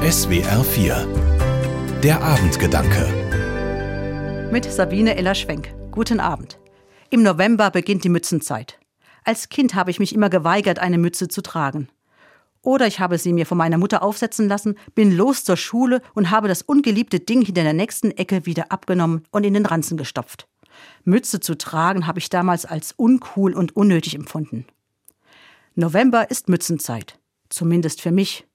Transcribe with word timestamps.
SWR 0.00 0.64
4 0.64 2.00
Der 2.02 2.22
Abendgedanke 2.22 4.48
Mit 4.50 4.64
Sabine 4.64 5.14
Eller-Schwenk. 5.14 5.74
Guten 5.90 6.20
Abend. 6.20 6.58
Im 7.10 7.22
November 7.22 7.70
beginnt 7.70 8.04
die 8.04 8.08
Mützenzeit. 8.08 8.78
Als 9.24 9.50
Kind 9.50 9.74
habe 9.74 9.90
ich 9.90 9.98
mich 9.98 10.14
immer 10.14 10.30
geweigert, 10.30 10.78
eine 10.78 10.96
Mütze 10.96 11.28
zu 11.28 11.42
tragen. 11.42 11.90
Oder 12.62 12.86
ich 12.86 12.98
habe 12.98 13.18
sie 13.18 13.34
mir 13.34 13.44
von 13.44 13.58
meiner 13.58 13.76
Mutter 13.76 14.02
aufsetzen 14.02 14.48
lassen, 14.48 14.78
bin 14.94 15.14
los 15.14 15.44
zur 15.44 15.58
Schule 15.58 16.00
und 16.14 16.30
habe 16.30 16.48
das 16.48 16.62
ungeliebte 16.62 17.20
Ding 17.20 17.44
hinter 17.44 17.64
der 17.64 17.74
nächsten 17.74 18.10
Ecke 18.10 18.46
wieder 18.46 18.72
abgenommen 18.72 19.24
und 19.32 19.44
in 19.44 19.52
den 19.52 19.66
Ranzen 19.66 19.98
gestopft. 19.98 20.48
Mütze 21.04 21.40
zu 21.40 21.58
tragen 21.58 22.06
habe 22.06 22.20
ich 22.20 22.30
damals 22.30 22.64
als 22.64 22.92
uncool 22.92 23.52
und 23.52 23.76
unnötig 23.76 24.14
empfunden. 24.14 24.64
November 25.74 26.30
ist 26.30 26.48
Mützenzeit. 26.48 27.18
Zumindest 27.50 28.00
für 28.00 28.12
mich. 28.12 28.46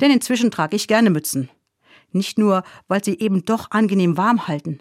Denn 0.00 0.10
inzwischen 0.10 0.50
trage 0.50 0.76
ich 0.76 0.88
gerne 0.88 1.10
Mützen. 1.10 1.50
Nicht 2.12 2.38
nur, 2.38 2.62
weil 2.88 3.04
sie 3.04 3.18
eben 3.18 3.44
doch 3.44 3.70
angenehm 3.70 4.16
warm 4.16 4.48
halten, 4.48 4.80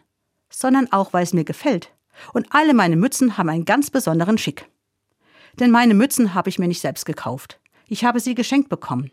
sondern 0.50 0.92
auch, 0.92 1.14
weil 1.14 1.24
es 1.24 1.34
mir 1.34 1.44
gefällt. 1.44 1.92
Und 2.34 2.48
alle 2.52 2.74
meine 2.74 2.96
Mützen 2.96 3.38
haben 3.38 3.50
einen 3.50 3.66
ganz 3.66 3.90
besonderen 3.90 4.38
Schick. 4.38 4.70
Denn 5.60 5.72
meine 5.72 5.94
Mützen 5.94 6.34
habe 6.34 6.50
ich 6.50 6.60
mir 6.60 6.68
nicht 6.68 6.82
selbst 6.82 7.06
gekauft. 7.06 7.60
Ich 7.88 8.04
habe 8.04 8.20
sie 8.20 8.36
geschenkt 8.36 8.70
bekommen. 8.70 9.12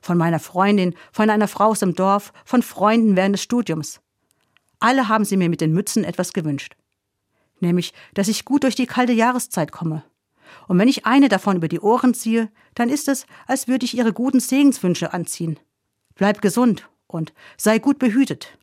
Von 0.00 0.18
meiner 0.18 0.40
Freundin, 0.40 0.94
von 1.12 1.30
einer 1.30 1.48
Frau 1.48 1.66
aus 1.66 1.80
dem 1.80 1.94
Dorf, 1.94 2.32
von 2.44 2.62
Freunden 2.62 3.16
während 3.16 3.34
des 3.34 3.42
Studiums. 3.42 4.00
Alle 4.80 5.08
haben 5.08 5.24
sie 5.24 5.36
mir 5.36 5.48
mit 5.48 5.60
den 5.60 5.72
Mützen 5.72 6.04
etwas 6.04 6.32
gewünscht. 6.32 6.76
Nämlich, 7.60 7.92
dass 8.14 8.28
ich 8.28 8.44
gut 8.44 8.64
durch 8.64 8.74
die 8.74 8.86
kalte 8.86 9.12
Jahreszeit 9.12 9.70
komme. 9.70 10.02
Und 10.68 10.78
wenn 10.78 10.88
ich 10.88 11.06
eine 11.06 11.28
davon 11.28 11.56
über 11.56 11.68
die 11.68 11.80
Ohren 11.80 12.14
ziehe, 12.14 12.50
dann 12.74 12.88
ist 12.88 13.08
es, 13.08 13.26
als 13.46 13.68
würde 13.68 13.84
ich 13.84 13.96
ihre 13.96 14.12
guten 14.12 14.40
Segenswünsche 14.40 15.12
anziehen. 15.12 15.58
Bleib 16.14 16.42
gesund 16.42 16.88
und 17.06 17.32
sei 17.56 17.78
gut 17.78 17.98
behütet. 17.98 18.58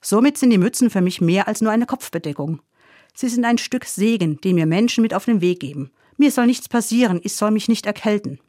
Somit 0.00 0.38
sind 0.38 0.50
die 0.50 0.58
Mützen 0.58 0.90
für 0.90 1.00
mich 1.00 1.20
mehr 1.20 1.46
als 1.46 1.60
nur 1.60 1.72
eine 1.72 1.86
Kopfbedeckung. 1.86 2.60
Sie 3.14 3.28
sind 3.28 3.44
ein 3.44 3.58
Stück 3.58 3.84
Segen, 3.84 4.40
den 4.40 4.54
mir 4.54 4.66
Menschen 4.66 5.02
mit 5.02 5.14
auf 5.14 5.26
den 5.26 5.40
Weg 5.40 5.60
geben. 5.60 5.90
Mir 6.16 6.30
soll 6.30 6.46
nichts 6.46 6.68
passieren, 6.68 7.20
ich 7.22 7.34
soll 7.34 7.50
mich 7.50 7.68
nicht 7.68 7.86
erkälten. 7.86 8.40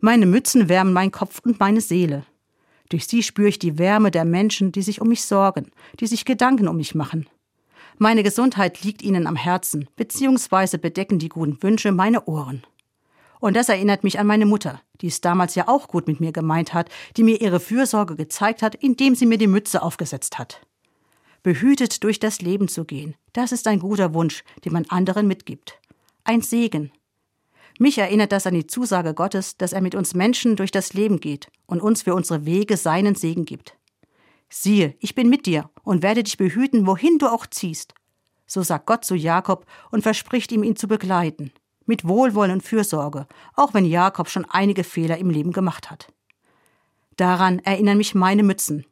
Meine 0.00 0.26
Mützen 0.26 0.68
wärmen 0.68 0.92
meinen 0.92 1.12
Kopf 1.12 1.40
und 1.44 1.60
meine 1.60 1.80
Seele. 1.80 2.24
Durch 2.88 3.06
sie 3.06 3.22
spüre 3.22 3.48
ich 3.48 3.58
die 3.58 3.78
Wärme 3.78 4.10
der 4.10 4.24
Menschen, 4.24 4.72
die 4.72 4.82
sich 4.82 5.00
um 5.00 5.08
mich 5.08 5.24
sorgen, 5.24 5.70
die 6.00 6.06
sich 6.06 6.24
Gedanken 6.24 6.68
um 6.68 6.76
mich 6.76 6.94
machen. 6.94 7.28
Meine 7.96 8.22
Gesundheit 8.22 8.82
liegt 8.82 9.02
ihnen 9.02 9.26
am 9.26 9.36
Herzen, 9.36 9.88
beziehungsweise 9.96 10.78
bedecken 10.78 11.18
die 11.18 11.28
guten 11.28 11.62
Wünsche 11.62 11.92
meine 11.92 12.26
Ohren. 12.26 12.62
Und 13.40 13.56
das 13.56 13.68
erinnert 13.68 14.04
mich 14.04 14.18
an 14.18 14.26
meine 14.26 14.46
Mutter, 14.46 14.80
die 15.00 15.06
es 15.06 15.20
damals 15.20 15.54
ja 15.54 15.68
auch 15.68 15.88
gut 15.88 16.08
mit 16.08 16.20
mir 16.20 16.32
gemeint 16.32 16.74
hat, 16.74 16.90
die 17.16 17.22
mir 17.22 17.40
ihre 17.40 17.60
Fürsorge 17.60 18.16
gezeigt 18.16 18.62
hat, 18.62 18.74
indem 18.74 19.14
sie 19.14 19.26
mir 19.26 19.38
die 19.38 19.46
Mütze 19.46 19.82
aufgesetzt 19.82 20.38
hat. 20.38 20.60
Behütet 21.42 22.02
durch 22.02 22.18
das 22.18 22.40
Leben 22.40 22.68
zu 22.68 22.84
gehen, 22.84 23.14
das 23.32 23.52
ist 23.52 23.68
ein 23.68 23.78
guter 23.78 24.12
Wunsch, 24.12 24.42
den 24.64 24.72
man 24.72 24.86
anderen 24.88 25.28
mitgibt. 25.28 25.80
Ein 26.24 26.42
Segen. 26.42 26.90
Mich 27.78 27.96
erinnert 27.96 28.32
das 28.32 28.46
an 28.46 28.54
die 28.54 28.66
Zusage 28.66 29.14
Gottes, 29.14 29.56
dass 29.56 29.72
er 29.72 29.80
mit 29.80 29.94
uns 29.94 30.14
Menschen 30.14 30.56
durch 30.56 30.72
das 30.72 30.94
Leben 30.94 31.20
geht 31.20 31.48
und 31.66 31.80
uns 31.80 32.02
für 32.02 32.14
unsere 32.14 32.44
Wege 32.44 32.76
seinen 32.76 33.14
Segen 33.14 33.44
gibt. 33.44 33.77
Siehe, 34.48 34.96
ich 35.00 35.14
bin 35.14 35.28
mit 35.28 35.46
dir 35.46 35.70
und 35.82 36.02
werde 36.02 36.22
dich 36.22 36.36
behüten, 36.36 36.86
wohin 36.86 37.18
du 37.18 37.26
auch 37.26 37.46
ziehst. 37.46 37.94
So 38.46 38.62
sagt 38.62 38.86
Gott 38.86 39.04
zu 39.04 39.14
Jakob 39.14 39.66
und 39.90 40.02
verspricht 40.02 40.50
ihm, 40.52 40.62
ihn 40.62 40.76
zu 40.76 40.88
begleiten. 40.88 41.52
Mit 41.84 42.06
Wohlwollen 42.06 42.52
und 42.52 42.62
Fürsorge, 42.62 43.26
auch 43.54 43.74
wenn 43.74 43.84
Jakob 43.84 44.28
schon 44.28 44.46
einige 44.46 44.84
Fehler 44.84 45.18
im 45.18 45.30
Leben 45.30 45.52
gemacht 45.52 45.90
hat. 45.90 46.12
Daran 47.16 47.58
erinnern 47.60 47.98
mich 47.98 48.14
meine 48.14 48.42
Mützen. 48.42 48.86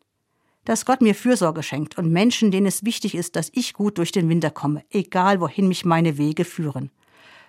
Dass 0.64 0.84
Gott 0.84 1.00
mir 1.00 1.14
Fürsorge 1.14 1.62
schenkt 1.62 1.96
und 1.96 2.10
Menschen, 2.10 2.50
denen 2.50 2.66
es 2.66 2.84
wichtig 2.84 3.14
ist, 3.14 3.36
dass 3.36 3.50
ich 3.54 3.72
gut 3.72 3.98
durch 3.98 4.12
den 4.12 4.28
Winter 4.28 4.50
komme, 4.50 4.84
egal 4.90 5.40
wohin 5.40 5.68
mich 5.68 5.84
meine 5.84 6.18
Wege 6.18 6.44
führen. 6.44 6.90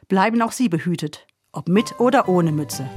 Bleiben 0.08 0.42
auch 0.42 0.52
sie 0.52 0.70
behütet, 0.70 1.26
ob 1.52 1.68
mit 1.68 2.00
oder 2.00 2.30
ohne 2.30 2.52
Mütze. 2.52 2.88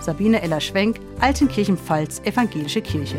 Sabine 0.00 0.42
Eller-Schwenk, 0.42 1.00
Altenkirchen-Pfalz, 1.20 2.20
Evangelische 2.24 2.82
Kirche. 2.82 3.18